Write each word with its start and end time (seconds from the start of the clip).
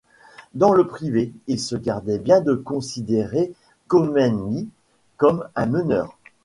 Dans 0.55 0.73
le 0.73 0.87
Privé, 0.87 1.31
il 1.45 1.59
se 1.59 1.75
gardait 1.75 2.17
bien 2.17 2.41
de 2.41 2.55
considérer 2.55 3.53
Khomeini 3.87 4.67
comme 5.17 5.47
un 5.55 5.67
meneur. 5.67 6.17